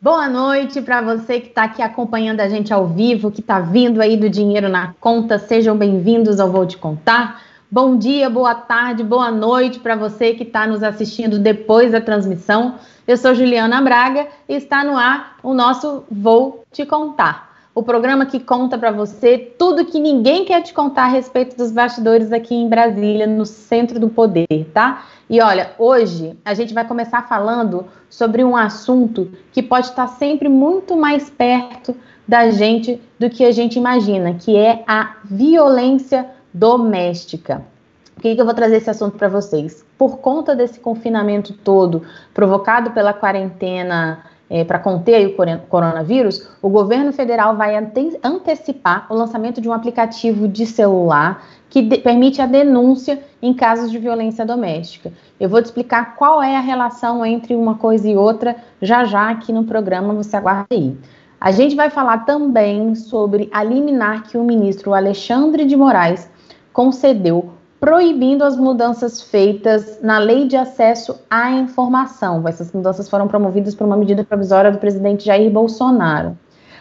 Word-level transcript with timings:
Boa 0.00 0.28
noite 0.28 0.80
para 0.80 1.02
você 1.02 1.40
que 1.40 1.48
está 1.48 1.64
aqui 1.64 1.82
acompanhando 1.82 2.38
a 2.38 2.48
gente 2.48 2.72
ao 2.72 2.86
vivo, 2.86 3.32
que 3.32 3.40
está 3.40 3.58
vindo 3.58 4.00
aí 4.00 4.16
do 4.16 4.30
Dinheiro 4.30 4.68
na 4.68 4.94
Conta. 5.00 5.40
Sejam 5.40 5.76
bem-vindos 5.76 6.38
ao 6.38 6.52
Vou 6.52 6.64
Te 6.64 6.78
Contar. 6.78 7.42
Bom 7.68 7.96
dia, 7.98 8.30
boa 8.30 8.54
tarde, 8.54 9.02
boa 9.02 9.32
noite 9.32 9.80
para 9.80 9.96
você 9.96 10.34
que 10.34 10.44
está 10.44 10.68
nos 10.68 10.84
assistindo 10.84 11.36
depois 11.36 11.90
da 11.90 12.00
transmissão. 12.00 12.76
Eu 13.08 13.16
sou 13.16 13.34
Juliana 13.34 13.82
Braga 13.82 14.28
e 14.48 14.54
está 14.54 14.84
no 14.84 14.96
ar 14.96 15.36
o 15.42 15.52
nosso 15.52 16.04
Vou 16.08 16.64
Te 16.70 16.86
Contar 16.86 17.47
o 17.78 17.82
programa 17.84 18.26
que 18.26 18.40
conta 18.40 18.76
para 18.76 18.90
você 18.90 19.38
tudo 19.38 19.84
que 19.84 20.00
ninguém 20.00 20.44
quer 20.44 20.62
te 20.62 20.74
contar 20.74 21.04
a 21.04 21.08
respeito 21.08 21.56
dos 21.56 21.70
bastidores 21.70 22.32
aqui 22.32 22.52
em 22.52 22.68
Brasília, 22.68 23.24
no 23.24 23.46
centro 23.46 24.00
do 24.00 24.08
poder, 24.08 24.68
tá? 24.74 25.04
E 25.30 25.40
olha, 25.40 25.70
hoje 25.78 26.36
a 26.44 26.54
gente 26.54 26.74
vai 26.74 26.84
começar 26.84 27.28
falando 27.28 27.86
sobre 28.10 28.42
um 28.42 28.56
assunto 28.56 29.30
que 29.52 29.62
pode 29.62 29.86
estar 29.86 30.08
sempre 30.08 30.48
muito 30.48 30.96
mais 30.96 31.30
perto 31.30 31.94
da 32.26 32.50
gente 32.50 33.00
do 33.16 33.30
que 33.30 33.44
a 33.44 33.52
gente 33.52 33.78
imagina, 33.78 34.34
que 34.34 34.56
é 34.56 34.82
a 34.84 35.14
violência 35.24 36.28
doméstica. 36.52 37.64
Por 38.12 38.22
que, 38.22 38.34
que 38.34 38.40
eu 38.40 38.44
vou 38.44 38.54
trazer 38.54 38.78
esse 38.78 38.90
assunto 38.90 39.16
para 39.16 39.28
vocês? 39.28 39.86
Por 39.96 40.18
conta 40.18 40.56
desse 40.56 40.80
confinamento 40.80 41.52
todo 41.52 42.02
provocado 42.34 42.90
pela 42.90 43.12
quarentena 43.12 44.24
é, 44.50 44.64
para 44.64 44.78
conter 44.78 45.26
o 45.26 45.58
coronavírus, 45.68 46.48
o 46.62 46.68
governo 46.68 47.12
federal 47.12 47.56
vai 47.56 47.76
ante 47.76 48.18
antecipar 48.22 49.06
o 49.10 49.14
lançamento 49.14 49.60
de 49.60 49.68
um 49.68 49.72
aplicativo 49.72 50.48
de 50.48 50.64
celular 50.64 51.44
que 51.68 51.82
permite 51.98 52.40
a 52.40 52.46
denúncia 52.46 53.22
em 53.42 53.52
casos 53.52 53.90
de 53.90 53.98
violência 53.98 54.44
doméstica. 54.46 55.12
Eu 55.38 55.48
vou 55.48 55.60
te 55.60 55.66
explicar 55.66 56.16
qual 56.16 56.42
é 56.42 56.56
a 56.56 56.60
relação 56.60 57.24
entre 57.24 57.54
uma 57.54 57.74
coisa 57.74 58.08
e 58.08 58.16
outra 58.16 58.56
já 58.80 59.04
já 59.04 59.30
aqui 59.30 59.52
no 59.52 59.64
programa, 59.64 60.14
você 60.14 60.36
aguarda 60.36 60.66
aí. 60.70 60.96
A 61.40 61.52
gente 61.52 61.76
vai 61.76 61.90
falar 61.90 62.24
também 62.24 62.94
sobre 62.94 63.48
a 63.52 63.62
liminar 63.62 64.24
que 64.24 64.36
o 64.36 64.42
ministro 64.42 64.94
Alexandre 64.94 65.64
de 65.64 65.76
Moraes 65.76 66.28
concedeu 66.72 67.57
proibindo 67.80 68.42
as 68.42 68.56
mudanças 68.56 69.22
feitas 69.22 70.00
na 70.02 70.18
lei 70.18 70.46
de 70.46 70.56
acesso 70.56 71.20
à 71.30 71.50
informação. 71.50 72.46
Essas 72.46 72.72
mudanças 72.72 73.08
foram 73.08 73.28
promovidas 73.28 73.74
por 73.74 73.86
uma 73.86 73.96
medida 73.96 74.24
provisória 74.24 74.70
do 74.70 74.78
presidente 74.78 75.26
Jair 75.26 75.50
Bolsonaro. 75.50 76.36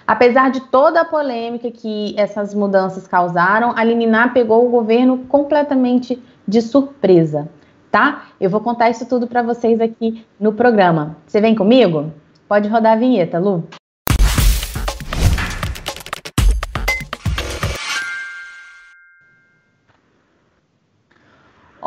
Apesar 0.05 0.49
de 0.49 0.61
toda 0.61 1.01
a 1.01 1.05
polêmica 1.05 1.69
que 1.69 2.15
essas 2.17 2.53
mudanças 2.53 3.05
causaram, 3.07 3.73
a 3.75 3.83
liminar 3.83 4.33
pegou 4.33 4.65
o 4.65 4.69
governo 4.69 5.19
completamente 5.27 6.21
de 6.47 6.61
surpresa, 6.61 7.49
tá? 7.91 8.23
Eu 8.39 8.49
vou 8.49 8.61
contar 8.61 8.89
isso 8.89 9.05
tudo 9.05 9.27
para 9.27 9.43
vocês 9.43 9.81
aqui 9.81 10.25
no 10.39 10.53
programa. 10.53 11.17
Você 11.27 11.41
vem 11.41 11.53
comigo? 11.53 12.11
Pode 12.47 12.69
rodar 12.69 12.93
a 12.93 12.99
vinheta, 12.99 13.37
Lu. 13.37 13.65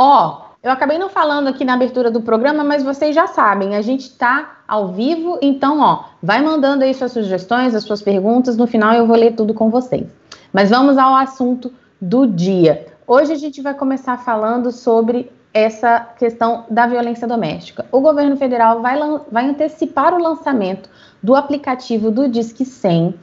Ó, 0.03 0.47
eu 0.63 0.73
acabei 0.73 0.97
não 0.97 1.11
falando 1.11 1.49
aqui 1.49 1.63
na 1.63 1.75
abertura 1.75 2.11
do 2.11 2.23
programa, 2.23 2.65
mas 2.65 2.83
vocês 2.83 3.15
já 3.15 3.27
sabem, 3.27 3.77
a 3.77 3.83
gente 3.83 4.07
está 4.07 4.61
ao 4.67 4.89
vivo, 4.89 5.39
então, 5.43 5.79
ó, 5.79 6.05
vai 6.23 6.41
mandando 6.41 6.85
aí 6.85 6.95
suas 6.95 7.13
sugestões, 7.13 7.75
as 7.75 7.85
suas 7.85 8.01
perguntas, 8.01 8.57
no 8.57 8.67
final 8.67 8.95
eu 8.95 9.07
vou 9.07 9.15
ler 9.15 9.35
tudo 9.35 9.53
com 9.53 9.69
vocês. 9.69 10.07
Mas 10.55 10.71
vamos 10.71 10.97
ao 10.97 11.15
assunto 11.15 11.71
do 12.01 12.27
dia. 12.27 12.87
Hoje 13.07 13.35
a 13.35 13.37
gente 13.37 13.61
vai 13.61 13.75
começar 13.75 14.17
falando 14.17 14.73
sobre 14.73 15.31
essa 15.53 16.01
questão 16.19 16.65
da 16.71 16.87
violência 16.87 17.29
doméstica. 17.29 17.85
O 17.93 18.01
governo 18.01 18.39
federal 18.39 18.81
vai, 18.81 18.99
vai 19.31 19.51
antecipar 19.51 20.15
o 20.15 20.23
lançamento 20.23 20.89
do 21.23 21.35
aplicativo 21.35 22.11
do 22.11 22.27
Disque 22.27 22.65
100, 22.65 23.17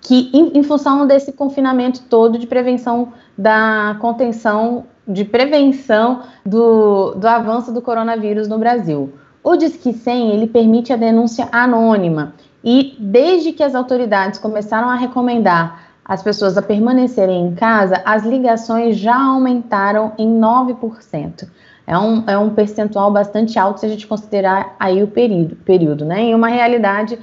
que 0.00 0.30
em, 0.34 0.58
em 0.58 0.64
função 0.64 1.06
desse 1.06 1.32
confinamento 1.32 2.02
todo 2.10 2.40
de 2.40 2.46
prevenção 2.48 3.12
da 3.38 3.96
contenção 4.00 4.86
de 5.06 5.24
prevenção 5.24 6.22
do, 6.44 7.14
do 7.14 7.26
avanço 7.26 7.72
do 7.72 7.82
coronavírus 7.82 8.48
no 8.48 8.58
Brasil. 8.58 9.12
O 9.42 9.56
Disque 9.56 9.92
100 9.92 10.30
ele 10.30 10.46
permite 10.46 10.92
a 10.92 10.96
denúncia 10.96 11.48
anônima 11.52 12.34
e 12.62 12.96
desde 12.98 13.52
que 13.52 13.62
as 13.62 13.74
autoridades 13.74 14.38
começaram 14.38 14.88
a 14.88 14.94
recomendar 14.94 15.84
as 16.04 16.22
pessoas 16.22 16.56
a 16.56 16.62
permanecerem 16.62 17.46
em 17.46 17.54
casa, 17.54 18.02
as 18.04 18.24
ligações 18.24 18.96
já 18.96 19.16
aumentaram 19.16 20.12
em 20.18 20.38
9%. 20.38 21.48
É 21.86 21.98
um, 21.98 22.24
é 22.26 22.36
um 22.38 22.50
percentual 22.50 23.10
bastante 23.10 23.58
alto 23.58 23.80
se 23.80 23.86
a 23.86 23.88
gente 23.88 24.06
considerar 24.06 24.74
aí 24.78 25.02
o 25.02 25.06
período, 25.06 25.56
período 25.56 26.04
né? 26.04 26.20
Em 26.22 26.34
uma 26.34 26.48
realidade 26.48 27.18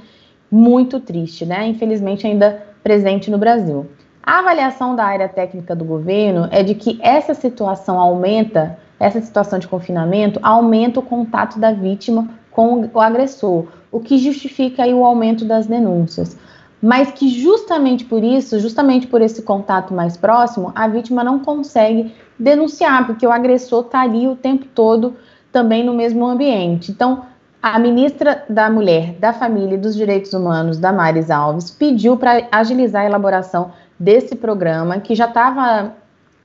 muito 0.50 1.00
triste, 1.00 1.44
né? 1.44 1.66
Infelizmente 1.66 2.26
ainda 2.26 2.62
presente 2.82 3.30
no 3.30 3.38
Brasil. 3.38 3.86
A 4.24 4.38
avaliação 4.38 4.94
da 4.94 5.04
área 5.04 5.28
técnica 5.28 5.74
do 5.74 5.84
governo 5.84 6.48
é 6.52 6.62
de 6.62 6.76
que 6.76 6.96
essa 7.02 7.34
situação 7.34 7.98
aumenta, 7.98 8.78
essa 8.98 9.20
situação 9.20 9.58
de 9.58 9.66
confinamento 9.66 10.38
aumenta 10.44 11.00
o 11.00 11.02
contato 11.02 11.58
da 11.58 11.72
vítima 11.72 12.28
com 12.52 12.88
o 12.94 13.00
agressor, 13.00 13.66
o 13.90 13.98
que 13.98 14.18
justifica 14.18 14.84
aí 14.84 14.94
o 14.94 15.04
aumento 15.04 15.44
das 15.44 15.66
denúncias. 15.66 16.36
Mas 16.80 17.10
que 17.10 17.28
justamente 17.28 18.04
por 18.04 18.22
isso, 18.22 18.60
justamente 18.60 19.08
por 19.08 19.20
esse 19.20 19.42
contato 19.42 19.92
mais 19.92 20.16
próximo, 20.16 20.70
a 20.74 20.86
vítima 20.86 21.24
não 21.24 21.40
consegue 21.40 22.14
denunciar, 22.38 23.06
porque 23.06 23.26
o 23.26 23.32
agressor 23.32 23.86
está 23.86 24.02
ali 24.02 24.28
o 24.28 24.36
tempo 24.36 24.66
todo 24.66 25.16
também 25.50 25.84
no 25.84 25.94
mesmo 25.94 26.24
ambiente. 26.24 26.92
Então, 26.92 27.22
a 27.62 27.78
ministra 27.78 28.44
da 28.48 28.68
Mulher, 28.68 29.12
da 29.20 29.32
Família 29.32 29.76
e 29.76 29.78
dos 29.78 29.94
Direitos 29.94 30.32
Humanos, 30.32 30.78
Damares 30.78 31.30
Alves, 31.30 31.70
pediu 31.70 32.16
para 32.16 32.48
agilizar 32.50 33.02
a 33.02 33.06
elaboração 33.06 33.70
desse 34.02 34.34
programa, 34.34 34.98
que 34.98 35.14
já 35.14 35.28
estava 35.28 35.94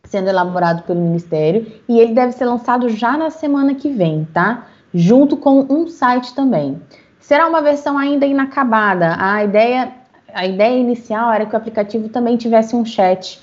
sendo 0.03 0.29
elaborado 0.29 0.83
pelo 0.83 1.01
Ministério, 1.01 1.65
e 1.89 1.99
ele 1.99 2.13
deve 2.13 2.31
ser 2.31 2.45
lançado 2.45 2.87
já 2.87 3.17
na 3.17 3.29
semana 3.29 3.73
que 3.73 3.89
vem, 3.89 4.27
tá? 4.31 4.67
Junto 4.93 5.35
com 5.35 5.65
um 5.69 5.87
site 5.87 6.33
também. 6.33 6.81
Será 7.19 7.47
uma 7.47 7.61
versão 7.61 7.97
ainda 7.97 8.25
inacabada. 8.25 9.17
A 9.19 9.43
ideia, 9.43 9.91
a 10.33 10.45
ideia 10.45 10.77
inicial 10.77 11.31
era 11.33 11.45
que 11.45 11.53
o 11.53 11.57
aplicativo 11.57 12.07
também 12.09 12.37
tivesse 12.37 12.75
um 12.75 12.85
chat 12.85 13.41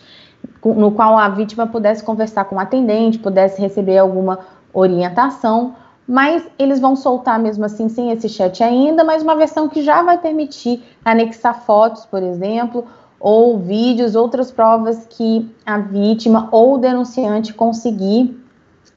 no 0.65 0.93
qual 0.93 1.19
a 1.19 1.29
vítima 1.29 1.67
pudesse 1.67 2.03
conversar 2.03 2.45
com 2.45 2.57
o 2.57 2.61
atendente, 2.61 3.19
pudesse 3.19 3.61
receber 3.61 3.99
alguma 3.99 4.39
orientação, 4.73 5.75
mas 6.07 6.47
eles 6.59 6.81
vão 6.81 6.97
soltar 6.97 7.39
mesmo 7.39 7.65
assim 7.65 7.89
sem 7.89 8.11
esse 8.11 8.29
chat 8.29 8.63
ainda, 8.63 9.05
mas 9.05 9.23
uma 9.23 9.37
versão 9.37 9.69
que 9.69 9.83
já 9.83 10.03
vai 10.03 10.19
permitir 10.19 10.83
anexar 11.05 11.63
fotos, 11.63 12.07
por 12.07 12.23
exemplo, 12.23 12.87
ou 13.25 13.59
vídeos, 13.59 14.15
outras 14.15 14.53
provas 14.53 15.07
que 15.09 15.51
a 15.65 15.79
vítima 15.79 16.47
ou 16.53 16.75
o 16.75 16.79
denunciante 16.79 17.55
conseguir 17.55 18.39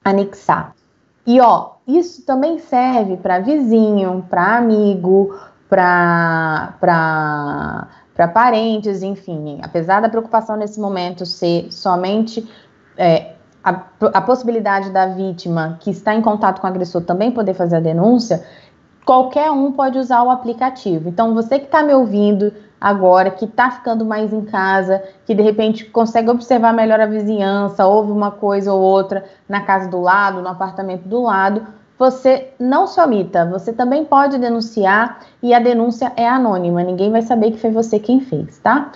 anexar. 0.04 0.76
E 1.26 1.40
ó, 1.40 1.76
isso 1.88 2.26
também 2.26 2.60
serve 2.60 3.16
para 3.16 3.40
vizinho, 3.40 4.26
para 4.30 4.58
amigo, 4.58 5.34
para 5.70 6.76
parentes, 8.34 9.02
enfim. 9.02 9.60
Apesar 9.64 10.02
da 10.02 10.10
preocupação 10.10 10.58
nesse 10.58 10.78
momento 10.78 11.26
ser 11.26 11.72
somente 11.72 12.46
é, 12.98 13.32
a, 13.64 13.82
a 14.14 14.20
possibilidade 14.20 14.90
da 14.90 15.06
vítima 15.06 15.78
que 15.80 15.90
está 15.90 16.14
em 16.14 16.22
contato 16.22 16.60
com 16.60 16.68
o 16.68 16.70
agressor 16.70 17.02
também 17.04 17.32
poder 17.32 17.54
fazer 17.54 17.78
a 17.78 17.80
denúncia, 17.80 18.44
qualquer 19.06 19.50
um 19.52 19.72
pode 19.72 19.98
usar 19.98 20.22
o 20.22 20.30
aplicativo. 20.30 21.08
Então, 21.08 21.34
você 21.34 21.60
que 21.60 21.68
está 21.68 21.82
me 21.82 21.94
ouvindo, 21.94 22.52
agora, 22.80 23.32
que 23.32 23.46
está 23.46 23.72
ficando 23.72 24.06
mais 24.06 24.32
em 24.32 24.46
casa, 24.46 25.04
que 25.26 25.34
de 25.34 25.42
repente 25.42 25.86
consegue 25.86 26.30
observar 26.30 26.74
melhor 26.74 27.00
a 27.00 27.06
vizinhança, 27.06 27.86
ouve 27.88 28.12
uma 28.12 28.32
coisa 28.32 28.72
ou 28.74 28.82
outra 28.82 29.26
na 29.50 29.62
casa 29.62 29.90
do 29.90 30.00
lado, 30.00 30.42
no 30.42 30.48
apartamento 30.48 31.08
do 31.08 31.24
lado, 31.24 31.66
você 31.98 32.50
não 32.60 32.86
se 32.86 33.02
omita, 33.02 33.46
você 33.46 33.74
também 33.74 34.06
pode 34.06 34.38
denunciar 34.38 35.20
e 35.42 35.54
a 35.54 35.60
denúncia 35.60 36.14
é 36.16 36.28
anônima, 36.28 36.84
ninguém 36.84 37.12
vai 37.12 37.24
saber 37.24 37.52
que 37.52 37.58
foi 37.58 37.72
você 37.72 38.00
quem 38.00 38.22
fez, 38.22 38.60
tá? 38.60 38.92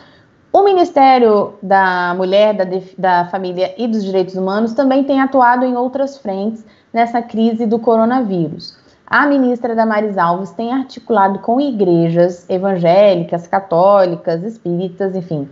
O 0.54 0.64
Ministério 0.64 1.54
da 1.64 2.14
Mulher, 2.14 2.54
da, 2.54 2.66
da 2.98 3.30
Família 3.30 3.74
e 3.78 3.88
dos 3.88 4.04
Direitos 4.04 4.36
Humanos 4.36 4.74
também 4.74 5.04
tem 5.04 5.22
atuado 5.22 5.66
em 5.66 5.76
outras 5.78 6.18
frentes 6.18 6.64
nessa 6.94 7.22
crise 7.22 7.66
do 7.66 7.80
coronavírus. 7.80 8.78
A 9.12 9.28
ministra 9.28 9.76
Damares 9.76 10.18
Alves 10.18 10.52
tem 10.52 10.72
articulado 10.72 11.40
com 11.40 11.60
igrejas 11.60 12.50
evangélicas, 12.50 13.46
católicas, 13.46 14.42
espíritas, 14.42 15.14
enfim, 15.14 15.50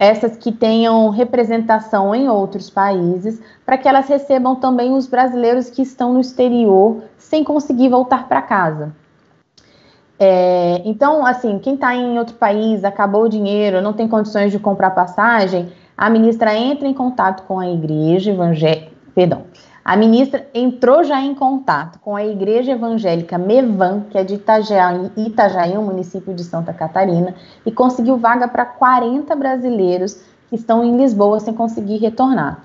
essas 0.00 0.36
que 0.36 0.50
tenham 0.50 1.08
representação 1.10 2.12
em 2.12 2.28
outros 2.28 2.68
países, 2.68 3.40
para 3.64 3.78
que 3.78 3.86
elas 3.86 4.08
recebam 4.08 4.56
também 4.56 4.92
os 4.94 5.06
brasileiros 5.06 5.70
que 5.70 5.80
estão 5.80 6.12
no 6.12 6.20
exterior 6.20 7.04
sem 7.16 7.44
conseguir 7.44 7.88
voltar 7.88 8.26
para 8.26 8.42
casa. 8.42 8.92
É, 10.18 10.82
então, 10.84 11.24
assim, 11.24 11.60
quem 11.60 11.74
está 11.74 11.94
em 11.94 12.18
outro 12.18 12.34
país, 12.34 12.82
acabou 12.82 13.26
o 13.26 13.28
dinheiro, 13.28 13.80
não 13.80 13.92
tem 13.92 14.08
condições 14.08 14.50
de 14.50 14.58
comprar 14.58 14.90
passagem, 14.90 15.72
a 15.96 16.10
ministra 16.10 16.52
entra 16.52 16.88
em 16.88 16.94
contato 16.94 17.44
com 17.44 17.60
a 17.60 17.68
igreja 17.68 18.32
evangélica, 18.32 18.90
perdão, 19.14 19.44
A 19.84 19.96
ministra 19.96 20.48
entrou 20.54 21.02
já 21.02 21.20
em 21.20 21.34
contato 21.34 21.98
com 21.98 22.14
a 22.14 22.24
Igreja 22.24 22.72
Evangélica 22.72 23.36
Mevan, 23.36 24.04
que 24.08 24.16
é 24.16 24.22
de 24.22 24.34
Itajaí, 24.34 25.10
Itajaí, 25.16 25.76
um 25.76 25.82
município 25.82 26.32
de 26.32 26.44
Santa 26.44 26.72
Catarina, 26.72 27.34
e 27.66 27.72
conseguiu 27.72 28.16
vaga 28.16 28.46
para 28.46 28.64
40 28.64 29.34
brasileiros 29.34 30.22
que 30.48 30.54
estão 30.54 30.84
em 30.84 30.96
Lisboa 30.96 31.40
sem 31.40 31.52
conseguir 31.52 31.96
retornar. 31.96 32.62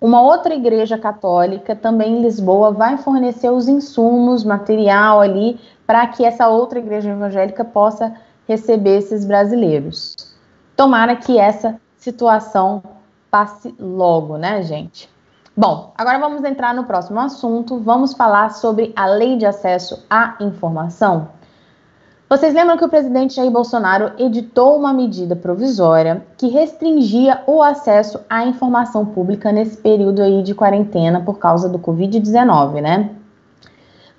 Uma 0.00 0.22
outra 0.22 0.54
igreja 0.54 0.96
católica, 0.96 1.76
também 1.76 2.18
em 2.18 2.22
Lisboa, 2.22 2.70
vai 2.70 2.96
fornecer 2.96 3.50
os 3.50 3.68
insumos, 3.68 4.42
material 4.42 5.20
ali, 5.20 5.60
para 5.86 6.06
que 6.06 6.24
essa 6.24 6.48
outra 6.48 6.78
igreja 6.78 7.10
evangélica 7.10 7.64
possa 7.64 8.14
receber 8.48 8.98
esses 8.98 9.26
brasileiros. 9.26 10.34
Tomara 10.74 11.16
que 11.16 11.38
essa 11.38 11.78
situação 11.98 12.82
passe 13.30 13.74
logo, 13.78 14.38
né, 14.38 14.62
gente? 14.62 15.15
Bom, 15.58 15.94
agora 15.96 16.18
vamos 16.18 16.44
entrar 16.44 16.74
no 16.74 16.84
próximo 16.84 17.18
assunto. 17.18 17.78
Vamos 17.78 18.12
falar 18.12 18.50
sobre 18.50 18.92
a 18.94 19.06
Lei 19.06 19.38
de 19.38 19.46
Acesso 19.46 20.04
à 20.10 20.36
Informação. 20.38 21.28
Vocês 22.28 22.52
lembram 22.52 22.76
que 22.76 22.84
o 22.84 22.90
presidente 22.90 23.36
Jair 23.36 23.50
Bolsonaro 23.50 24.12
editou 24.18 24.76
uma 24.76 24.92
medida 24.92 25.34
provisória 25.34 26.26
que 26.36 26.48
restringia 26.48 27.42
o 27.46 27.62
acesso 27.62 28.20
à 28.28 28.44
informação 28.44 29.06
pública 29.06 29.50
nesse 29.50 29.78
período 29.78 30.20
aí 30.20 30.42
de 30.42 30.54
quarentena 30.54 31.22
por 31.22 31.38
causa 31.38 31.70
do 31.70 31.78
Covid-19, 31.78 32.82
né? 32.82 33.10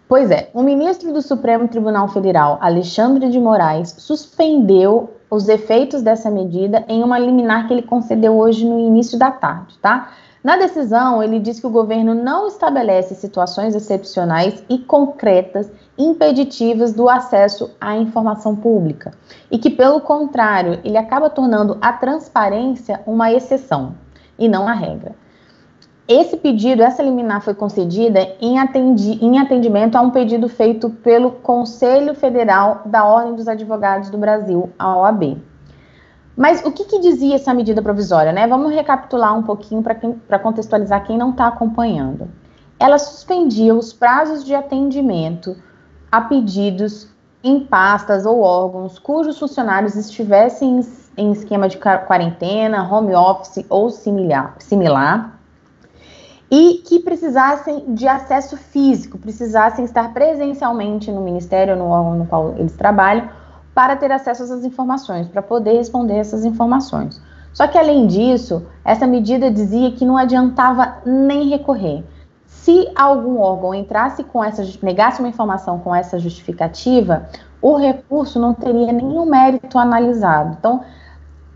Pois 0.08 0.32
é, 0.32 0.50
o 0.54 0.64
ministro 0.64 1.12
do 1.12 1.22
Supremo 1.22 1.68
Tribunal 1.68 2.08
Federal, 2.08 2.58
Alexandre 2.62 3.30
de 3.30 3.38
Moraes, 3.38 3.94
suspendeu 3.98 5.12
os 5.30 5.50
efeitos 5.50 6.02
dessa 6.02 6.32
medida 6.32 6.86
em 6.88 7.04
uma 7.04 7.20
liminar 7.20 7.68
que 7.68 7.74
ele 7.74 7.82
concedeu 7.82 8.38
hoje 8.38 8.66
no 8.66 8.80
início 8.80 9.20
da 9.20 9.32
tarde, 9.32 9.78
tá? 9.80 10.14
Na 10.42 10.56
decisão, 10.56 11.22
ele 11.22 11.40
diz 11.40 11.60
que 11.60 11.68
o 11.68 11.72
governo 11.72 12.16
não 12.16 12.48
estabelece 12.48 13.16
situações 13.16 13.76
excepcionais 13.76 14.64
e 14.70 14.78
concretas 14.78 15.70
impeditivas 15.98 16.94
do 16.94 17.10
acesso 17.10 17.70
à 17.82 17.98
informação 17.98 18.56
pública 18.56 19.12
e 19.52 19.58
que, 19.58 19.70
pelo 19.70 20.00
contrário, 20.00 20.80
ele 20.86 20.98
acaba 20.98 21.30
tornando 21.30 21.78
a 21.82 21.92
transparência 21.92 23.02
uma 23.06 23.30
exceção 23.34 23.96
e 24.40 24.48
não 24.48 24.70
a 24.70 24.74
regra. 24.74 25.16
Esse 26.08 26.38
pedido, 26.38 26.82
essa 26.82 27.04
liminar 27.04 27.42
foi 27.42 27.54
concedida 27.54 28.34
em, 28.40 28.58
atendi, 28.58 29.20
em 29.22 29.40
atendimento 29.40 29.98
a 29.98 30.02
um 30.02 30.10
pedido 30.10 30.48
feito 30.48 30.90
pelo 30.90 31.32
Conselho 31.32 32.16
Federal 32.16 32.82
da 32.86 33.04
Ordem 33.04 33.36
dos 33.36 33.46
Advogados 33.46 34.10
do 34.10 34.18
Brasil, 34.18 34.72
a 34.80 34.96
OAB. 34.96 35.38
Mas 36.36 36.64
o 36.64 36.72
que, 36.72 36.86
que, 36.86 37.02
dizia 37.02 37.36
essa 37.36 37.54
medida 37.54 37.82
provisória, 37.82 38.32
né? 38.32 38.48
Vamos 38.48 38.72
recapitular 38.72 39.38
um 39.38 39.44
pouquinho 39.44 39.84
para 39.84 40.40
contextualizar 40.40 41.04
quem 41.06 41.18
não 41.18 41.32
está 41.32 41.48
acompanhando. 41.48 42.30
Ela 42.80 42.98
suspendia 42.98 43.76
os 43.76 43.92
prazos 43.92 44.46
de 44.46 44.56
atendimento 44.56 45.58
a 46.10 46.22
pedidos 46.22 47.10
em 47.44 47.60
pastas 47.60 48.26
ou 48.26 48.40
órgãos 48.40 48.98
cujos 48.98 49.38
funcionários 49.38 49.96
estivessem 49.96 50.80
em 51.18 51.32
esquema 51.34 51.68
de 51.68 51.78
quarentena, 51.78 52.88
home 52.90 53.14
office 53.14 53.66
ou 53.70 53.90
similar, 53.90 54.56
similar 54.60 55.37
e 56.50 56.82
que 56.86 57.00
precisassem 57.00 57.94
de 57.94 58.08
acesso 58.08 58.56
físico, 58.56 59.18
precisassem 59.18 59.84
estar 59.84 60.14
presencialmente 60.14 61.12
no 61.12 61.22
ministério, 61.22 61.76
no 61.76 61.86
órgão 61.86 62.16
no 62.16 62.26
qual 62.26 62.56
eles 62.58 62.74
trabalham, 62.74 63.30
para 63.76 63.96
ter 63.96 64.12
acesso 64.12 64.42
a 64.42 64.46
essas 64.46 64.66
informações, 64.66 65.28
para 65.28 65.42
poder 65.42 65.74
responder 65.74 66.18
essas 66.18 66.46
informações. 66.46 67.22
Só 67.54 67.68
que 67.68 67.78
além 67.78 68.08
disso, 68.08 68.66
essa 68.86 69.06
medida 69.06 69.52
dizia 69.52 69.92
que 69.92 70.06
não 70.06 70.18
adiantava 70.18 70.98
nem 71.06 71.50
recorrer. 71.50 72.04
Se 72.46 72.88
algum 72.96 73.40
órgão 73.40 73.74
entrasse 73.74 74.24
com 74.24 74.44
essa 74.44 74.64
negasse 74.82 75.20
uma 75.20 75.30
informação 75.30 75.80
com 75.80 75.94
essa 75.94 76.18
justificativa, 76.18 77.28
o 77.62 77.76
recurso 77.76 78.40
não 78.40 78.54
teria 78.54 78.92
nenhum 78.92 79.26
mérito 79.26 79.78
analisado. 79.78 80.56
Então, 80.60 80.84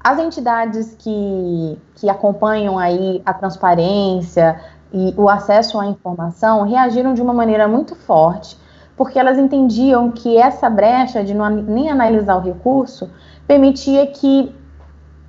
as 0.04 0.18
entidades 0.18 0.96
que, 0.98 1.78
que 1.96 2.10
acompanham 2.10 2.80
aí 2.80 3.22
a 3.26 3.34
transparência 3.34 4.60
e 4.94 5.14
o 5.18 5.30
acesso 5.30 5.80
à 5.80 5.86
informação 5.86 6.64
reagiram 6.64 7.14
de 7.14 7.22
uma 7.22 7.34
maneira 7.34 7.68
muito 7.68 7.96
forte 7.96 8.58
porque 9.02 9.18
elas 9.18 9.40
entendiam 9.40 10.12
que 10.12 10.38
essa 10.38 10.70
brecha 10.70 11.24
de 11.24 11.34
não, 11.34 11.50
nem 11.50 11.90
analisar 11.90 12.36
o 12.36 12.40
recurso 12.40 13.10
permitia 13.48 14.06
que, 14.06 14.56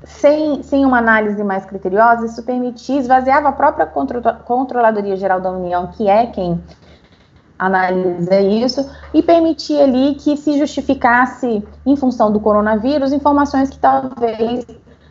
sem, 0.05 0.62
sem 0.62 0.85
uma 0.85 0.99
análise 0.99 1.43
mais 1.43 1.64
criteriosa, 1.64 2.26
isso 2.26 2.43
permitia, 2.43 3.00
esvaziava 3.00 3.49
a 3.49 3.53
própria 3.53 3.87
Controladoria 3.87 5.17
Geral 5.17 5.41
da 5.41 5.50
União, 5.50 5.87
que 5.87 6.06
é 6.06 6.26
quem 6.26 6.62
analisa 7.59 8.41
isso, 8.41 8.91
e 9.14 9.23
permitia 9.23 9.85
ali 9.85 10.17
que 10.17 10.37
se 10.37 10.59
justificasse, 10.59 11.67
em 11.87 11.97
função 11.97 12.31
do 12.31 12.41
coronavírus, 12.41 13.11
informações 13.11 13.70
que 13.70 13.79
talvez 13.79 14.67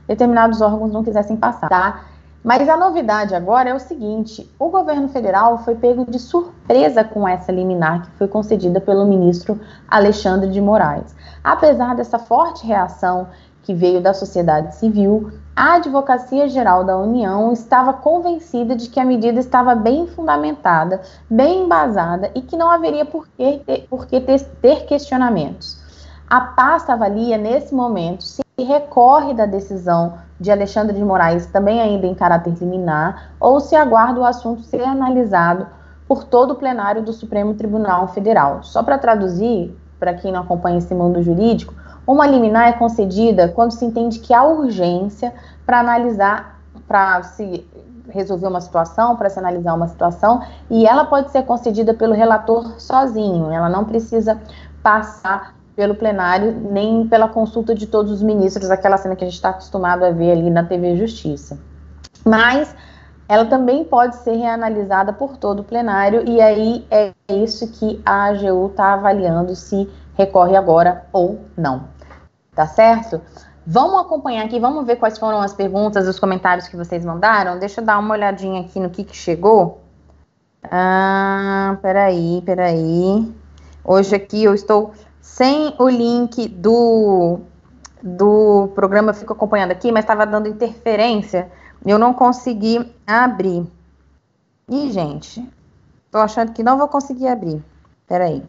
determinados 0.08 0.62
órgãos 0.62 0.92
não 0.92 1.04
quisessem 1.04 1.36
passar, 1.36 1.68
tá? 1.68 2.02
Mas 2.44 2.68
a 2.68 2.76
novidade 2.76 3.36
agora 3.36 3.70
é 3.70 3.74
o 3.74 3.80
seguinte: 3.80 4.50
o 4.58 4.70
governo 4.70 5.08
federal 5.10 5.60
foi 5.60 5.76
pego 5.76 6.10
de 6.10 6.18
surpresa 6.18 7.04
com 7.04 7.28
essa 7.28 7.52
liminar 7.52 8.02
que 8.02 8.12
foi 8.18 8.28
concedida 8.28 8.82
pelo 8.82 9.06
ministro 9.06 9.60
Alexandre 9.88 10.50
de 10.50 10.60
Moraes. 10.60 11.16
Apesar 11.44 11.96
dessa 11.96 12.18
forte 12.18 12.66
reação 12.66 13.28
que 13.64 13.76
veio 13.76 14.02
da 14.02 14.14
sociedade 14.14 14.76
civil, 14.76 15.32
a 15.56 15.76
Advocacia 15.76 16.48
Geral 16.48 16.84
da 16.84 16.98
União 16.98 17.54
estava 17.54 17.94
convencida 17.94 18.76
de 18.76 18.90
que 18.90 19.00
a 19.00 19.06
medida 19.06 19.40
estava 19.40 19.76
bem 19.76 20.08
fundamentada, 20.08 21.02
bem 21.30 21.66
embasada 21.66 22.32
e 22.34 22.42
que 22.42 22.58
não 22.58 22.72
haveria 22.72 23.06
por 23.06 23.28
que 23.28 23.62
ter, 23.66 23.88
por 23.88 24.08
que 24.08 24.20
ter, 24.20 24.42
ter 24.62 24.86
questionamentos. 24.86 25.80
A 26.28 26.42
pasta 26.42 26.94
avalia 26.94 27.38
nesse 27.38 27.76
momento 27.76 28.24
se 28.24 28.42
recorre 28.58 29.34
da 29.34 29.46
decisão 29.46 30.18
de 30.42 30.52
Alexandre 30.52 30.96
de 30.96 31.04
Moraes, 31.04 31.46
também 31.46 31.80
ainda 31.80 32.08
em 32.08 32.16
caráter 32.16 32.56
liminar, 32.60 33.34
ou 33.40 33.60
se 33.60 33.76
aguarda 33.76 34.20
o 34.20 34.26
assunto 34.26 34.64
ser 34.64 34.82
analisado 34.82 35.68
por 36.08 36.24
todo 36.24 36.52
o 36.52 36.56
plenário 36.56 37.04
do 37.04 37.14
Supremo 37.14 37.54
Tribunal 37.54 38.08
Federal. 38.08 38.64
Só 38.64 38.82
para 38.82 38.98
traduzir, 38.98 39.78
para 40.00 40.16
quem 40.16 40.32
não 40.32 40.42
acompanha 40.42 40.80
esse 40.80 40.96
mundo 40.96 41.22
jurídico, 41.22 41.76
uma 42.08 42.26
liminar 42.26 42.70
é 42.70 42.74
concedida 42.74 43.50
quando 43.50 43.72
se 43.72 43.86
entende 43.86 44.18
que 44.18 44.34
há 44.34 44.44
urgência 44.44 45.32
para 45.64 45.80
analisar, 45.80 46.60
para 46.88 47.22
se 47.22 47.64
resolver 48.10 48.48
uma 48.48 48.62
situação, 48.62 49.16
para 49.16 49.30
se 49.30 49.38
analisar 49.38 49.76
uma 49.76 49.88
situação, 49.88 50.42
e 50.72 50.88
ela 50.88 51.06
pode 51.06 51.30
ser 51.30 51.44
concedida 51.44 51.94
pelo 51.94 52.16
relator 52.16 52.82
sozinho, 52.82 53.52
ela 53.52 53.70
não 53.70 53.86
precisa 53.86 54.42
passar 54.82 55.54
pelo 55.76 55.96
plenário, 55.96 56.52
nem 56.72 57.08
pela 57.08 57.28
consulta 57.28 57.74
de 57.74 57.88
todos 57.88 58.12
os 58.12 58.22
ministros, 58.22 58.70
aquela 58.70 58.98
cena 58.98 59.16
que 59.16 59.24
a 59.24 59.28
gente 59.28 59.36
está 59.36 59.50
acostumado 59.50 60.04
a 60.04 60.12
ver 60.12 60.32
ali 60.32 60.50
na 60.50 60.64
TV 60.64 60.96
Justiça. 60.96 61.60
Mas 62.26 62.76
ela 63.28 63.46
também 63.46 63.84
pode 63.84 64.18
ser 64.18 64.36
reanalisada 64.36 65.14
por 65.14 65.38
todo 65.38 65.62
o 65.62 65.64
plenário, 65.64 66.28
e 66.28 66.42
aí 66.42 66.86
é 66.92 67.14
isso 67.30 67.72
que 67.72 68.02
a 68.06 68.26
AGU 68.26 68.68
está 68.68 68.94
avaliando 68.94 69.56
se 69.56 69.90
recorre 70.16 70.56
agora 70.56 71.06
ou 71.14 71.40
não. 71.58 71.86
Tá 72.54 72.68
certo? 72.68 73.22
Vamos 73.66 74.02
acompanhar 74.02 74.46
aqui, 74.46 74.60
vamos 74.60 74.86
ver 74.86 74.98
quais 74.98 75.18
foram 75.18 75.40
as 75.40 75.54
perguntas, 75.54 76.08
os 76.08 76.20
comentários 76.20 76.68
que 76.68 76.76
vocês 76.76 77.06
mandaram. 77.06 77.60
Deixa 77.60 77.80
eu 77.80 77.86
dar 77.86 78.00
uma 78.00 78.14
olhadinha 78.14 78.62
aqui 78.62 78.80
no 78.80 78.90
que, 78.90 79.04
que 79.04 79.16
chegou. 79.16 79.82
Ah, 80.64 81.78
peraí, 81.82 82.42
peraí. 82.46 83.34
Hoje 83.84 84.16
aqui 84.16 84.44
eu 84.44 84.54
estou 84.54 84.92
sem 85.32 85.74
o 85.80 85.88
link 85.88 86.50
do, 86.50 87.40
do 88.04 88.70
programa, 88.76 89.12
eu 89.12 89.16
fico 89.16 89.32
acompanhando 89.32 89.72
aqui, 89.72 89.90
mas 89.90 90.04
estava 90.04 90.26
dando 90.26 90.50
interferência, 90.50 91.50
eu 91.86 91.98
não 91.98 92.14
consegui 92.14 92.94
abrir. 93.08 93.66
Ih, 94.70 94.92
gente, 94.92 95.48
tô 96.12 96.18
achando 96.18 96.52
que 96.52 96.62
não 96.62 96.78
vou 96.78 96.88
conseguir 96.90 97.30
abrir. 97.30 97.64
Peraí. 98.06 98.44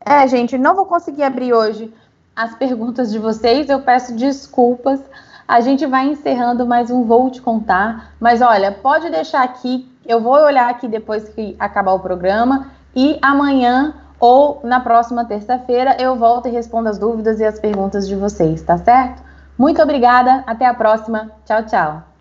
É, 0.00 0.26
gente, 0.26 0.56
não 0.56 0.74
vou 0.74 0.86
conseguir 0.86 1.22
abrir 1.22 1.52
hoje 1.52 1.92
as 2.34 2.54
perguntas 2.54 3.12
de 3.12 3.18
vocês, 3.18 3.68
eu 3.68 3.82
peço 3.82 4.16
desculpas. 4.16 5.00
A 5.46 5.60
gente 5.60 5.84
vai 5.86 6.08
encerrando 6.08 6.66
mais 6.66 6.90
um 6.90 7.04
Vou 7.04 7.30
Te 7.30 7.42
Contar, 7.42 8.14
mas 8.18 8.40
olha, 8.40 8.72
pode 8.72 9.10
deixar 9.10 9.42
aqui, 9.42 9.86
eu 10.06 10.22
vou 10.22 10.32
olhar 10.32 10.70
aqui 10.70 10.88
depois 10.88 11.28
que 11.28 11.54
acabar 11.58 11.92
o 11.92 12.00
programa 12.00 12.70
e 12.94 13.18
amanhã 13.20 13.94
ou 14.18 14.60
na 14.64 14.80
próxima 14.80 15.24
terça-feira 15.24 15.96
eu 16.00 16.16
volto 16.16 16.48
e 16.48 16.50
respondo 16.50 16.88
as 16.88 16.98
dúvidas 16.98 17.40
e 17.40 17.44
as 17.44 17.58
perguntas 17.58 18.08
de 18.08 18.14
vocês, 18.14 18.62
tá 18.62 18.78
certo? 18.78 19.22
Muito 19.58 19.82
obrigada, 19.82 20.42
até 20.46 20.66
a 20.66 20.74
próxima. 20.74 21.30
Tchau, 21.44 21.64
tchau. 21.64 22.13